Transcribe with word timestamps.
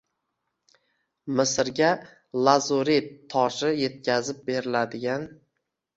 Misrga 1.41 1.89
lazurit 2.47 3.11
toshi 3.35 3.71
yetkazib 3.83 4.45
beriladigan. 4.49 5.33